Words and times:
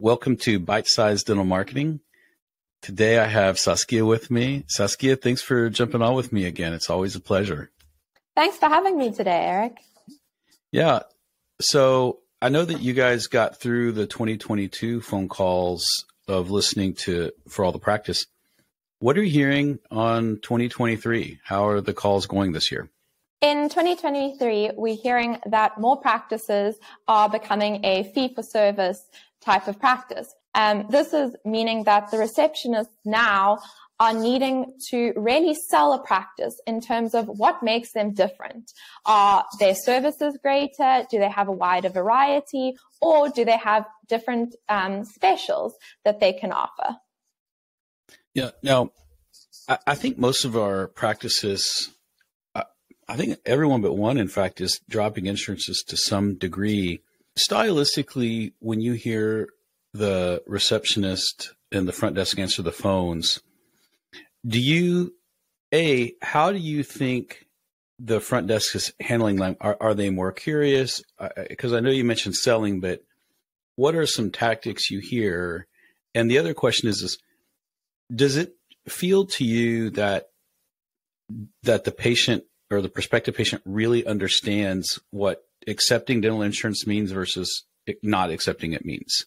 Welcome 0.00 0.38
to 0.38 0.58
Bite 0.58 0.88
Size 0.88 1.22
Dental 1.22 1.44
Marketing. 1.44 2.00
Today 2.82 3.16
I 3.16 3.26
have 3.26 3.60
Saskia 3.60 4.04
with 4.04 4.28
me. 4.28 4.64
Saskia, 4.66 5.14
thanks 5.14 5.40
for 5.40 5.70
jumping 5.70 6.02
on 6.02 6.14
with 6.16 6.32
me 6.32 6.46
again. 6.46 6.72
It's 6.72 6.90
always 6.90 7.14
a 7.14 7.20
pleasure. 7.20 7.70
Thanks 8.34 8.56
for 8.56 8.68
having 8.68 8.98
me 8.98 9.12
today, 9.12 9.44
Eric. 9.46 9.78
Yeah. 10.72 11.02
So 11.60 12.18
I 12.42 12.48
know 12.48 12.64
that 12.64 12.80
you 12.80 12.92
guys 12.92 13.28
got 13.28 13.60
through 13.60 13.92
the 13.92 14.08
2022 14.08 15.00
phone 15.00 15.28
calls 15.28 15.86
of 16.26 16.50
listening 16.50 16.94
to 16.94 17.30
for 17.48 17.64
all 17.64 17.70
the 17.70 17.78
practice. 17.78 18.26
What 18.98 19.16
are 19.16 19.22
you 19.22 19.30
hearing 19.30 19.78
on 19.92 20.40
2023? 20.42 21.38
How 21.44 21.68
are 21.68 21.80
the 21.80 21.94
calls 21.94 22.26
going 22.26 22.50
this 22.50 22.72
year? 22.72 22.90
In 23.40 23.68
2023, 23.68 24.70
we're 24.74 24.96
hearing 24.96 25.38
that 25.46 25.78
more 25.78 26.00
practices 26.00 26.76
are 27.06 27.28
becoming 27.28 27.84
a 27.84 28.10
fee 28.14 28.32
for 28.34 28.42
service 28.42 29.04
type 29.44 29.68
of 29.68 29.78
practice. 29.78 30.32
Um, 30.54 30.86
this 30.88 31.12
is 31.12 31.34
meaning 31.44 31.84
that 31.84 32.10
the 32.10 32.16
receptionists 32.16 32.96
now 33.04 33.58
are 34.00 34.12
needing 34.12 34.74
to 34.90 35.12
really 35.16 35.54
sell 35.54 35.92
a 35.92 36.02
practice 36.02 36.60
in 36.66 36.80
terms 36.80 37.14
of 37.14 37.26
what 37.26 37.62
makes 37.62 37.92
them 37.92 38.12
different. 38.12 38.72
Are 39.06 39.44
their 39.60 39.74
services 39.74 40.36
greater? 40.42 41.06
Do 41.10 41.18
they 41.18 41.28
have 41.28 41.48
a 41.48 41.52
wider 41.52 41.90
variety? 41.90 42.76
Or 43.00 43.28
do 43.28 43.44
they 43.44 43.56
have 43.56 43.86
different 44.08 44.56
um, 44.68 45.04
specials 45.04 45.74
that 46.04 46.18
they 46.18 46.32
can 46.32 46.52
offer? 46.52 46.96
Yeah. 48.34 48.50
Now, 48.62 48.90
I, 49.68 49.78
I 49.86 49.94
think 49.94 50.18
most 50.18 50.44
of 50.44 50.56
our 50.56 50.88
practices, 50.88 51.90
I, 52.54 52.64
I 53.08 53.16
think 53.16 53.38
everyone 53.46 53.80
but 53.80 53.94
one, 53.94 54.18
in 54.18 54.28
fact, 54.28 54.60
is 54.60 54.80
dropping 54.88 55.26
insurances 55.26 55.84
to 55.88 55.96
some 55.96 56.34
degree. 56.34 57.00
Stylistically, 57.38 58.52
when 58.60 58.80
you 58.80 58.92
hear 58.92 59.48
the 59.92 60.42
receptionist 60.46 61.54
and 61.72 61.88
the 61.88 61.92
front 61.92 62.14
desk 62.14 62.38
answer 62.38 62.62
the 62.62 62.72
phones, 62.72 63.40
do 64.46 64.60
you 64.60 65.14
a 65.72 66.14
how 66.22 66.52
do 66.52 66.58
you 66.58 66.82
think 66.82 67.46
the 67.98 68.20
front 68.20 68.46
desk 68.46 68.74
is 68.74 68.92
handling 69.00 69.36
them? 69.36 69.56
Are, 69.60 69.76
are 69.80 69.94
they 69.94 70.10
more 70.10 70.32
curious? 70.32 71.02
Because 71.48 71.72
I 71.72 71.80
know 71.80 71.90
you 71.90 72.04
mentioned 72.04 72.36
selling, 72.36 72.80
but 72.80 73.02
what 73.76 73.94
are 73.94 74.06
some 74.06 74.30
tactics 74.30 74.90
you 74.90 75.00
hear? 75.00 75.66
And 76.14 76.30
the 76.30 76.38
other 76.38 76.54
question 76.54 76.88
is, 76.88 77.02
is 77.02 77.18
does 78.14 78.36
it 78.36 78.54
feel 78.88 79.26
to 79.26 79.44
you 79.44 79.90
that 79.90 80.28
that 81.62 81.84
the 81.84 81.92
patient 81.92 82.44
or 82.70 82.80
the 82.80 82.88
prospective 82.88 83.34
patient 83.34 83.62
really 83.64 84.06
understands 84.06 85.00
what 85.10 85.44
accepting 85.66 86.20
dental 86.20 86.42
insurance 86.42 86.86
means 86.86 87.12
versus 87.12 87.64
not 88.02 88.30
accepting 88.30 88.72
it 88.72 88.84
means? 88.84 89.26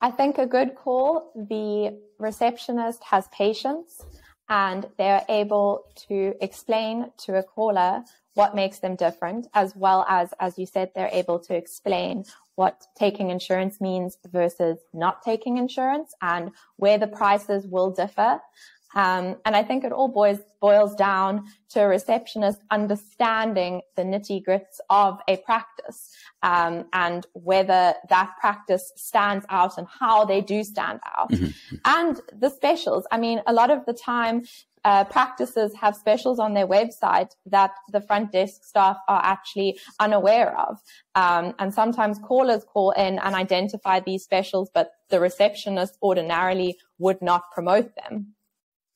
I 0.00 0.10
think 0.10 0.38
a 0.38 0.46
good 0.46 0.74
call, 0.74 1.32
the 1.34 1.98
receptionist 2.18 3.02
has 3.04 3.26
patience 3.28 4.02
and 4.48 4.86
they're 4.98 5.24
able 5.28 5.84
to 6.08 6.34
explain 6.40 7.10
to 7.24 7.38
a 7.38 7.42
caller 7.42 8.04
what 8.34 8.54
makes 8.54 8.80
them 8.80 8.96
different, 8.96 9.46
as 9.54 9.74
well 9.76 10.04
as, 10.08 10.34
as 10.40 10.58
you 10.58 10.66
said, 10.66 10.90
they're 10.94 11.08
able 11.12 11.38
to 11.38 11.54
explain 11.54 12.24
what 12.56 12.86
taking 12.96 13.30
insurance 13.30 13.80
means 13.80 14.18
versus 14.30 14.78
not 14.92 15.22
taking 15.22 15.56
insurance 15.56 16.14
and 16.20 16.50
where 16.76 16.98
the 16.98 17.06
prices 17.06 17.66
will 17.66 17.90
differ. 17.90 18.40
Um, 18.94 19.36
and 19.44 19.56
I 19.56 19.62
think 19.62 19.84
it 19.84 19.92
all 19.92 20.08
boils, 20.08 20.40
boils 20.60 20.94
down 20.94 21.44
to 21.70 21.82
a 21.82 21.88
receptionist 21.88 22.60
understanding 22.70 23.82
the 23.96 24.02
nitty 24.02 24.44
grits 24.44 24.80
of 24.90 25.18
a 25.28 25.36
practice 25.38 26.10
um, 26.42 26.86
and 26.92 27.26
whether 27.32 27.94
that 28.08 28.32
practice 28.40 28.92
stands 28.96 29.44
out 29.50 29.78
and 29.78 29.86
how 30.00 30.24
they 30.24 30.40
do 30.40 30.62
stand 30.62 31.00
out. 31.16 31.30
Mm-hmm. 31.30 31.76
And 31.84 32.20
the 32.32 32.50
specials. 32.50 33.06
I 33.10 33.18
mean, 33.18 33.40
a 33.46 33.52
lot 33.52 33.70
of 33.70 33.84
the 33.86 33.94
time, 33.94 34.44
uh, 34.84 35.04
practices 35.04 35.72
have 35.74 35.96
specials 35.96 36.38
on 36.38 36.52
their 36.52 36.66
website 36.66 37.30
that 37.46 37.70
the 37.90 38.02
front 38.02 38.32
desk 38.32 38.64
staff 38.64 38.98
are 39.08 39.22
actually 39.24 39.78
unaware 39.98 40.56
of. 40.58 40.78
Um, 41.14 41.54
and 41.58 41.72
sometimes 41.72 42.18
callers 42.18 42.64
call 42.64 42.90
in 42.90 43.18
and 43.18 43.34
identify 43.34 44.00
these 44.00 44.24
specials, 44.24 44.70
but 44.74 44.90
the 45.08 45.20
receptionist 45.20 45.96
ordinarily 46.02 46.76
would 46.98 47.22
not 47.22 47.50
promote 47.50 47.94
them. 47.96 48.33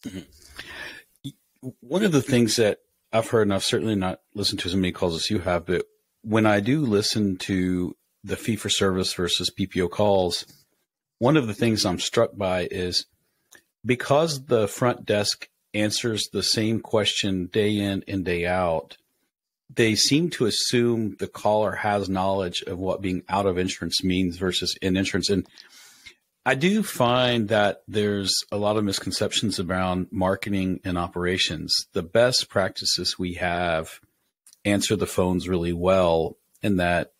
Mm-hmm. 0.04 1.31
One 1.81 2.04
of 2.04 2.12
the 2.12 2.22
things 2.22 2.56
that 2.56 2.78
I've 3.12 3.28
heard, 3.28 3.42
and 3.42 3.54
I've 3.54 3.64
certainly 3.64 3.94
not 3.94 4.20
listened 4.34 4.60
to 4.60 4.69
as 4.69 4.76
many 4.76 4.92
calls 4.92 5.16
as 5.16 5.31
you 5.31 5.41
have, 5.41 5.66
but 5.66 5.86
when 6.22 6.47
I 6.47 6.60
do 6.60 6.82
listen 6.82 7.36
to 7.38 7.97
the 8.22 8.36
fee 8.36 8.56
for 8.56 8.69
service 8.69 9.12
versus 9.14 9.50
PPO 9.50 9.91
calls, 9.91 10.44
one 11.19 11.36
of 11.36 11.47
the 11.47 11.54
things 11.54 11.84
I'm 11.84 11.98
struck 11.98 12.36
by 12.36 12.69
is 12.70 13.06
because 13.84 14.47
the 14.47 14.69
front 14.69 15.04
desk 15.04 15.48
answers 15.75 16.28
the 16.32 16.42
same 16.42 16.80
question 16.80 17.47
day 17.47 17.76
in 17.76 18.04
and 18.06 18.25
day 18.25 18.47
out, 18.47 18.97
they 19.75 19.94
seem 19.94 20.30
to 20.30 20.47
assume 20.47 21.16
the 21.19 21.28
caller 21.28 21.72
has 21.72 22.09
knowledge 22.09 22.62
of 22.62 22.78
what 22.78 23.03
being 23.03 23.22
out 23.28 23.47
of 23.47 23.59
insurance 23.59 24.03
means 24.03 24.36
versus 24.36 24.76
in 24.80 24.97
insurance. 24.97 25.28
And 25.28 25.47
I 26.48 26.54
do 26.54 26.82
find 26.82 27.48
that 27.48 27.82
there's 27.86 28.34
a 28.50 28.56
lot 28.56 28.78
of 28.78 28.84
misconceptions 28.84 29.60
around 29.60 30.06
marketing 30.10 30.81
and 30.82 30.97
operations. 30.97 31.75
The 31.92 32.03
best 32.03 32.48
practices 32.48 33.19
we 33.19 33.34
have 33.34 34.00
answer 34.64 34.97
the 34.97 35.06
phones 35.06 35.47
really 35.47 35.75
well, 35.75 36.38
and 36.62 36.81
that 36.81 37.12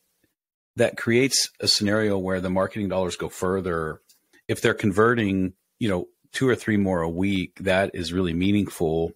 that 0.77 0.97
creates 0.97 1.51
a 1.61 1.69
scenario 1.69 2.17
where 2.17 2.41
the 2.41 2.49
marketing 2.49 2.89
dollars 2.89 3.17
go 3.17 3.29
further. 3.29 4.01
If 4.49 4.63
they're 4.63 4.73
converting, 4.73 5.53
you 5.79 5.91
know, 5.91 6.09
two 6.33 6.49
or 6.49 6.57
three 6.57 6.79
more 6.79 7.03
a 7.03 7.11
week, 7.11 7.59
that 7.61 7.91
is 7.93 8.15
really 8.15 8.33
meaningful 8.33 9.13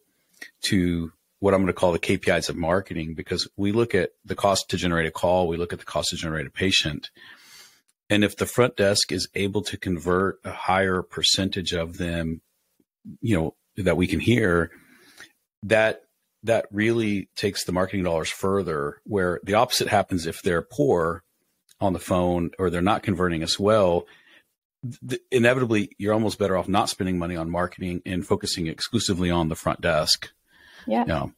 to 0.64 1.10
what 1.38 1.54
I'm 1.54 1.60
going 1.60 1.68
to 1.68 1.72
call 1.72 1.92
the 1.92 1.98
KPIs 1.98 2.50
of 2.50 2.56
marketing 2.56 3.14
because 3.14 3.48
we 3.56 3.72
look 3.72 3.94
at 3.94 4.10
the 4.26 4.34
cost 4.34 4.68
to 4.68 4.76
generate 4.76 5.06
a 5.06 5.10
call, 5.10 5.48
we 5.48 5.56
look 5.56 5.72
at 5.72 5.78
the 5.78 5.86
cost 5.86 6.10
to 6.10 6.16
generate 6.16 6.46
a 6.46 6.50
patient 6.50 7.10
and 8.12 8.24
if 8.24 8.36
the 8.36 8.44
front 8.44 8.76
desk 8.76 9.10
is 9.10 9.26
able 9.34 9.62
to 9.62 9.78
convert 9.78 10.38
a 10.44 10.50
higher 10.50 11.00
percentage 11.00 11.72
of 11.72 11.96
them, 11.96 12.42
you 13.22 13.34
know, 13.34 13.54
that 13.78 13.96
we 13.96 14.06
can 14.06 14.20
hear, 14.20 14.70
that 15.62 16.02
that 16.42 16.66
really 16.70 17.30
takes 17.36 17.64
the 17.64 17.72
marketing 17.72 18.04
dollars 18.04 18.28
further 18.28 19.00
where 19.04 19.40
the 19.44 19.54
opposite 19.54 19.88
happens 19.88 20.26
if 20.26 20.42
they're 20.42 20.60
poor 20.60 21.24
on 21.80 21.94
the 21.94 21.98
phone 21.98 22.50
or 22.58 22.68
they're 22.68 22.82
not 22.82 23.02
converting 23.02 23.42
as 23.42 23.58
well. 23.58 24.04
Th- 25.08 25.22
inevitably 25.30 25.92
you're 25.96 26.12
almost 26.12 26.38
better 26.38 26.58
off 26.58 26.68
not 26.68 26.90
spending 26.90 27.18
money 27.18 27.36
on 27.36 27.48
marketing 27.48 28.02
and 28.04 28.26
focusing 28.26 28.66
exclusively 28.66 29.30
on 29.30 29.48
the 29.48 29.54
front 29.54 29.80
desk. 29.80 30.30
Yeah. 30.86 31.00
You 31.00 31.06
know. 31.06 31.32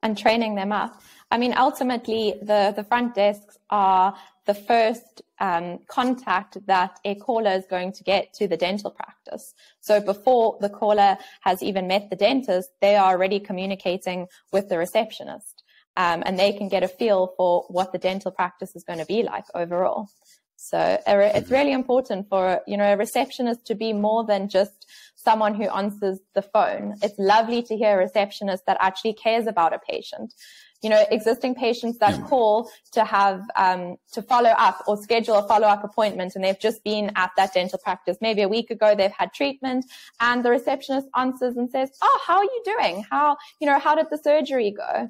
and 0.00 0.16
training 0.16 0.54
them 0.54 0.70
up. 0.70 1.02
I 1.28 1.38
mean 1.38 1.54
ultimately 1.56 2.36
the 2.40 2.72
the 2.76 2.84
front 2.84 3.16
desks 3.16 3.58
are 3.68 4.14
the 4.46 4.54
first 4.54 5.22
um, 5.38 5.78
contact 5.88 6.58
that 6.66 6.98
a 7.04 7.14
caller 7.14 7.52
is 7.52 7.64
going 7.68 7.92
to 7.92 8.04
get 8.04 8.32
to 8.34 8.48
the 8.48 8.56
dental 8.56 8.90
practice. 8.90 9.54
So 9.80 10.00
before 10.00 10.58
the 10.60 10.68
caller 10.68 11.18
has 11.42 11.62
even 11.62 11.88
met 11.88 12.10
the 12.10 12.16
dentist, 12.16 12.70
they 12.80 12.96
are 12.96 13.12
already 13.12 13.40
communicating 13.40 14.26
with 14.52 14.68
the 14.68 14.78
receptionist. 14.78 15.62
Um, 15.96 16.22
and 16.24 16.38
they 16.38 16.52
can 16.52 16.68
get 16.68 16.82
a 16.82 16.88
feel 16.88 17.34
for 17.36 17.64
what 17.68 17.92
the 17.92 17.98
dental 17.98 18.30
practice 18.30 18.76
is 18.76 18.84
going 18.84 19.00
to 19.00 19.06
be 19.06 19.22
like 19.22 19.44
overall. 19.54 20.08
So 20.56 20.98
it's 21.06 21.50
really 21.50 21.72
important 21.72 22.28
for, 22.28 22.60
you 22.66 22.76
know, 22.76 22.92
a 22.92 22.96
receptionist 22.96 23.66
to 23.66 23.74
be 23.74 23.92
more 23.92 24.24
than 24.24 24.48
just 24.48 24.86
someone 25.16 25.54
who 25.54 25.64
answers 25.64 26.20
the 26.34 26.42
phone. 26.42 26.96
It's 27.02 27.18
lovely 27.18 27.62
to 27.62 27.76
hear 27.76 27.94
a 27.94 28.04
receptionist 28.04 28.66
that 28.66 28.76
actually 28.78 29.14
cares 29.14 29.46
about 29.46 29.72
a 29.72 29.78
patient 29.78 30.34
you 30.82 30.88
know, 30.88 31.04
existing 31.10 31.54
patients 31.54 31.98
that 31.98 32.22
call 32.24 32.70
to 32.92 33.04
have, 33.04 33.42
um, 33.56 33.96
to 34.12 34.22
follow 34.22 34.50
up 34.50 34.82
or 34.86 34.96
schedule 34.96 35.34
a 35.34 35.46
follow 35.46 35.66
up 35.66 35.84
appointment 35.84 36.34
and 36.34 36.44
they've 36.44 36.60
just 36.60 36.82
been 36.84 37.12
at 37.16 37.30
that 37.36 37.52
dental 37.52 37.78
practice. 37.78 38.16
Maybe 38.20 38.42
a 38.42 38.48
week 38.48 38.70
ago 38.70 38.94
they've 38.94 39.12
had 39.12 39.32
treatment 39.32 39.84
and 40.20 40.44
the 40.44 40.50
receptionist 40.50 41.08
answers 41.16 41.56
and 41.56 41.70
says, 41.70 41.90
Oh, 42.02 42.20
how 42.26 42.38
are 42.38 42.44
you 42.44 42.62
doing? 42.64 43.04
How, 43.10 43.36
you 43.60 43.66
know, 43.66 43.78
how 43.78 43.94
did 43.94 44.06
the 44.10 44.18
surgery 44.18 44.70
go? 44.70 45.08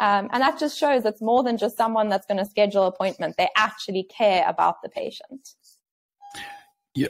Um, 0.00 0.28
and 0.32 0.42
that 0.42 0.60
just 0.60 0.78
shows 0.78 1.04
it's 1.04 1.20
more 1.20 1.42
than 1.42 1.58
just 1.58 1.76
someone 1.76 2.08
that's 2.08 2.26
going 2.26 2.38
to 2.38 2.44
schedule 2.44 2.84
appointment. 2.84 3.36
They 3.36 3.48
actually 3.56 4.04
care 4.04 4.44
about 4.46 4.80
the 4.82 4.88
patient. 4.88 5.54
Yeah. 6.94 7.08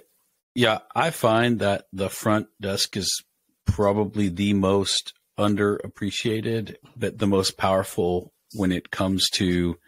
Yeah. 0.54 0.78
I 0.94 1.10
find 1.10 1.58
that 1.58 1.86
the 1.92 2.08
front 2.08 2.48
desk 2.60 2.96
is 2.96 3.22
probably 3.66 4.30
the 4.30 4.54
most 4.54 5.12
underappreciated, 5.38 6.76
but 6.96 7.18
the 7.18 7.26
most 7.26 7.56
powerful 7.56 8.32
when 8.54 8.72
it 8.72 8.90
comes 8.90 9.28
to 9.30 9.78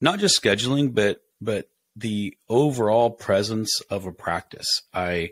not 0.00 0.18
just 0.18 0.40
scheduling, 0.40 0.94
but 0.94 1.22
but 1.40 1.68
the 1.96 2.36
overall 2.48 3.10
presence 3.10 3.80
of 3.90 4.06
a 4.06 4.12
practice. 4.12 4.82
I 4.94 5.30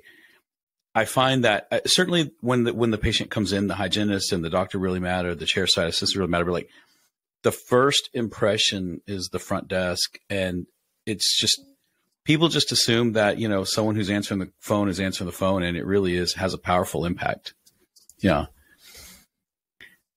I 0.94 1.04
find 1.04 1.44
that 1.44 1.68
uh, 1.70 1.80
certainly 1.86 2.32
when 2.40 2.64
the 2.64 2.74
when 2.74 2.90
the 2.90 2.98
patient 2.98 3.30
comes 3.30 3.52
in, 3.52 3.68
the 3.68 3.74
hygienist 3.74 4.32
and 4.32 4.44
the 4.44 4.50
doctor 4.50 4.78
really 4.78 5.00
matter, 5.00 5.34
the 5.34 5.46
chair 5.46 5.66
side 5.66 5.88
assistant 5.88 6.18
really 6.18 6.30
matter. 6.30 6.44
But 6.44 6.52
like 6.52 6.70
the 7.42 7.52
first 7.52 8.10
impression 8.12 9.00
is 9.06 9.28
the 9.28 9.38
front 9.38 9.68
desk, 9.68 10.18
and 10.28 10.66
it's 11.06 11.38
just 11.40 11.60
people 12.24 12.48
just 12.48 12.72
assume 12.72 13.12
that 13.12 13.38
you 13.38 13.48
know 13.48 13.64
someone 13.64 13.94
who's 13.94 14.10
answering 14.10 14.40
the 14.40 14.50
phone 14.58 14.88
is 14.88 15.00
answering 15.00 15.26
the 15.26 15.32
phone, 15.32 15.62
and 15.62 15.76
it 15.76 15.86
really 15.86 16.16
is 16.16 16.34
has 16.34 16.54
a 16.54 16.58
powerful 16.58 17.04
impact. 17.04 17.54
Yeah. 18.18 18.46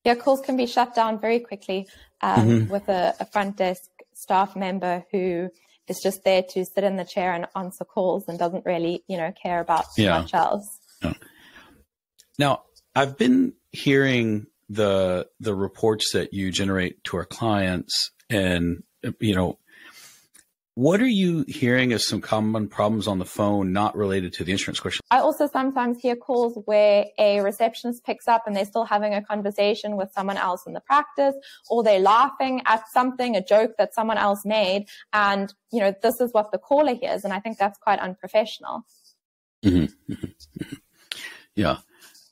Yeah, 0.03 0.15
calls 0.15 0.41
can 0.41 0.57
be 0.57 0.65
shut 0.65 0.95
down 0.95 1.19
very 1.19 1.39
quickly 1.39 1.87
um, 2.21 2.47
mm-hmm. 2.47 2.71
with 2.71 2.89
a, 2.89 3.13
a 3.19 3.25
front 3.25 3.57
desk 3.57 3.89
staff 4.13 4.55
member 4.55 5.05
who 5.11 5.49
is 5.87 5.99
just 6.01 6.23
there 6.23 6.43
to 6.53 6.65
sit 6.65 6.83
in 6.83 6.95
the 6.95 7.05
chair 7.05 7.33
and 7.33 7.47
answer 7.55 7.85
calls 7.85 8.27
and 8.27 8.39
doesn't 8.39 8.65
really, 8.65 9.03
you 9.07 9.17
know, 9.17 9.31
care 9.41 9.59
about 9.59 9.85
yeah. 9.97 10.19
much 10.19 10.33
else. 10.33 10.79
Yeah. 11.03 11.13
Now, 12.39 12.63
I've 12.95 13.17
been 13.17 13.53
hearing 13.71 14.47
the 14.69 15.27
the 15.39 15.53
reports 15.53 16.13
that 16.13 16.33
you 16.33 16.51
generate 16.51 17.03
to 17.05 17.17
our 17.17 17.25
clients, 17.25 18.11
and 18.29 18.83
you 19.19 19.35
know, 19.35 19.59
what 20.75 21.01
are 21.01 21.07
you 21.07 21.43
hearing 21.47 21.91
as 21.91 22.07
some 22.07 22.21
common 22.21 22.69
problems 22.69 23.07
on 23.07 23.19
the 23.19 23.25
phone 23.25 23.73
not 23.73 23.95
related 23.95 24.31
to 24.33 24.43
the 24.45 24.53
insurance 24.53 24.79
question? 24.79 25.01
I 25.11 25.19
also 25.19 25.47
sometimes 25.47 25.99
hear 25.99 26.15
calls 26.15 26.57
where 26.65 27.07
a 27.19 27.41
receptionist 27.41 28.05
picks 28.05 28.27
up 28.27 28.43
and 28.47 28.55
they're 28.55 28.65
still 28.65 28.85
having 28.85 29.13
a 29.13 29.21
conversation 29.21 29.97
with 29.97 30.11
someone 30.13 30.37
else 30.37 30.63
in 30.65 30.73
the 30.73 30.79
practice, 30.79 31.35
or 31.69 31.83
they're 31.83 31.99
laughing 31.99 32.61
at 32.65 32.83
something, 32.93 33.35
a 33.35 33.43
joke 33.43 33.73
that 33.77 33.93
someone 33.93 34.17
else 34.17 34.45
made. 34.45 34.85
And, 35.11 35.53
you 35.73 35.81
know, 35.81 35.93
this 36.01 36.21
is 36.21 36.31
what 36.31 36.51
the 36.51 36.57
caller 36.57 36.95
hears. 36.95 37.25
And 37.25 37.33
I 37.33 37.39
think 37.39 37.57
that's 37.57 37.77
quite 37.77 37.99
unprofessional. 37.99 38.83
Mm-hmm. 39.65 40.13
Mm-hmm. 40.13 40.75
Yeah. 41.53 41.77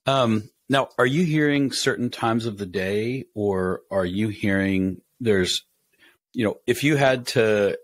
Um, 0.06 0.50
now, 0.70 0.90
are 0.98 1.06
you 1.06 1.24
hearing 1.26 1.72
certain 1.72 2.10
times 2.10 2.46
of 2.46 2.58
the 2.58 2.66
day, 2.66 3.26
or 3.36 3.82
are 3.92 4.06
you 4.06 4.30
hearing 4.30 5.02
there's, 5.20 5.66
you 6.34 6.46
know, 6.46 6.56
if 6.66 6.84
you 6.84 6.96
had 6.96 7.28
to 7.28 7.78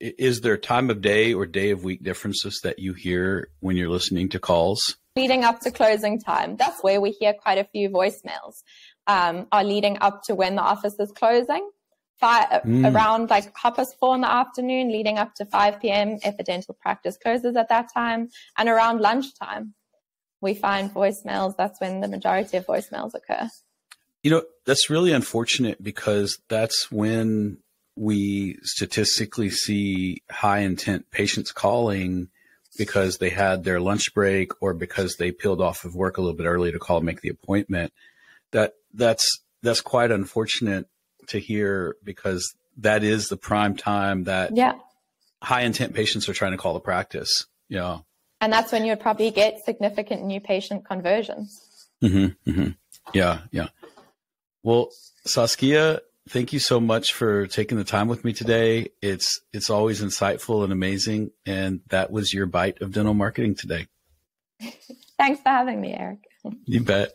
is 0.00 0.40
there 0.40 0.56
time 0.56 0.90
of 0.90 1.00
day 1.00 1.34
or 1.34 1.46
day 1.46 1.70
of 1.70 1.84
week 1.84 2.02
differences 2.02 2.60
that 2.62 2.78
you 2.78 2.94
hear 2.94 3.48
when 3.60 3.76
you're 3.76 3.90
listening 3.90 4.28
to 4.30 4.38
calls? 4.38 4.96
Leading 5.16 5.44
up 5.44 5.60
to 5.60 5.70
closing 5.70 6.20
time, 6.20 6.56
that's 6.56 6.82
where 6.82 7.00
we 7.00 7.10
hear 7.10 7.34
quite 7.34 7.58
a 7.58 7.64
few 7.64 7.90
voicemails. 7.90 8.62
Um, 9.06 9.46
are 9.50 9.64
leading 9.64 9.98
up 10.00 10.22
to 10.24 10.34
when 10.34 10.54
the 10.54 10.62
office 10.62 10.94
is 10.98 11.10
closing. 11.12 11.68
Five, 12.20 12.62
mm. 12.62 12.92
Around 12.92 13.30
like 13.30 13.52
half 13.56 13.76
past 13.76 13.96
four 13.98 14.14
in 14.14 14.20
the 14.22 14.30
afternoon, 14.30 14.90
leading 14.92 15.18
up 15.18 15.34
to 15.36 15.44
5 15.44 15.80
p.m. 15.80 16.18
if 16.22 16.34
a 16.38 16.42
dental 16.42 16.76
practice 16.80 17.16
closes 17.16 17.56
at 17.56 17.68
that 17.68 17.92
time, 17.94 18.28
and 18.56 18.68
around 18.68 19.00
lunchtime, 19.00 19.74
we 20.40 20.54
find 20.54 20.92
voicemails. 20.92 21.54
That's 21.56 21.80
when 21.80 22.00
the 22.00 22.08
majority 22.08 22.56
of 22.56 22.66
voicemails 22.66 23.12
occur. 23.14 23.48
You 24.24 24.32
know, 24.32 24.42
that's 24.66 24.90
really 24.90 25.12
unfortunate 25.12 25.82
because 25.82 26.38
that's 26.48 26.90
when 26.90 27.58
we 27.98 28.58
statistically 28.62 29.50
see 29.50 30.22
high 30.30 30.60
intent 30.60 31.10
patients 31.10 31.52
calling 31.52 32.28
because 32.76 33.18
they 33.18 33.30
had 33.30 33.64
their 33.64 33.80
lunch 33.80 34.14
break 34.14 34.52
or 34.62 34.72
because 34.72 35.16
they 35.16 35.32
peeled 35.32 35.60
off 35.60 35.84
of 35.84 35.94
work 35.94 36.16
a 36.16 36.20
little 36.20 36.36
bit 36.36 36.46
early 36.46 36.70
to 36.70 36.78
call 36.78 36.98
and 36.98 37.06
make 37.06 37.20
the 37.20 37.28
appointment. 37.28 37.92
That 38.52 38.74
that's 38.94 39.40
that's 39.62 39.80
quite 39.80 40.10
unfortunate 40.10 40.86
to 41.28 41.38
hear 41.38 41.96
because 42.04 42.54
that 42.78 43.02
is 43.02 43.28
the 43.28 43.36
prime 43.36 43.76
time 43.76 44.24
that 44.24 44.56
yeah. 44.56 44.74
high 45.42 45.62
intent 45.62 45.94
patients 45.94 46.28
are 46.28 46.34
trying 46.34 46.52
to 46.52 46.58
call 46.58 46.74
the 46.74 46.80
practice. 46.80 47.46
Yeah. 47.68 47.98
And 48.40 48.52
that's 48.52 48.70
when 48.70 48.84
you 48.84 48.92
would 48.92 49.00
probably 49.00 49.32
get 49.32 49.64
significant 49.64 50.24
new 50.24 50.40
patient 50.40 50.86
conversions. 50.86 51.60
Mm-hmm, 52.02 52.50
mm-hmm. 52.50 52.68
Yeah, 53.12 53.40
yeah. 53.50 53.68
Well, 54.62 54.90
Saskia, 55.26 56.00
thank 56.28 56.52
you 56.52 56.58
so 56.58 56.80
much 56.80 57.12
for 57.12 57.46
taking 57.46 57.78
the 57.78 57.84
time 57.84 58.08
with 58.08 58.24
me 58.24 58.32
today. 58.32 58.88
It's 59.02 59.40
it's 59.52 59.70
always 59.70 60.02
insightful 60.02 60.64
and 60.64 60.72
amazing. 60.72 61.30
And 61.46 61.80
that 61.88 62.10
was 62.10 62.32
your 62.32 62.46
bite 62.46 62.80
of 62.80 62.92
dental 62.92 63.14
marketing 63.14 63.54
today. 63.54 63.86
Thanks 65.18 65.40
for 65.40 65.48
having 65.48 65.80
me, 65.80 65.94
Eric. 65.94 66.20
You 66.64 66.82
bet. 66.82 67.12